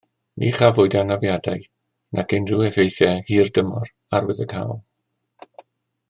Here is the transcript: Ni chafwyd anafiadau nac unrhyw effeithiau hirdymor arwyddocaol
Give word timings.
Ni 0.43 0.47
chafwyd 0.59 0.95
anafiadau 1.01 1.67
nac 2.15 2.33
unrhyw 2.37 2.63
effeithiau 2.69 3.21
hirdymor 3.29 3.91
arwyddocaol 4.19 4.81